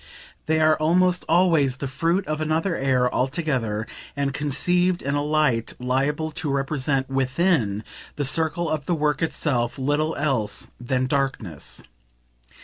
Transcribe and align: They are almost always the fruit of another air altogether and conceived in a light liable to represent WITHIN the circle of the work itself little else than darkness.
They 0.47 0.59
are 0.59 0.79
almost 0.79 1.23
always 1.29 1.77
the 1.77 1.87
fruit 1.87 2.25
of 2.25 2.41
another 2.41 2.75
air 2.75 3.13
altogether 3.13 3.85
and 4.15 4.33
conceived 4.33 5.03
in 5.03 5.13
a 5.13 5.23
light 5.23 5.75
liable 5.77 6.31
to 6.31 6.49
represent 6.49 7.07
WITHIN 7.07 7.83
the 8.15 8.25
circle 8.25 8.67
of 8.67 8.87
the 8.87 8.95
work 8.95 9.21
itself 9.21 9.77
little 9.77 10.15
else 10.15 10.65
than 10.79 11.05
darkness. 11.05 11.83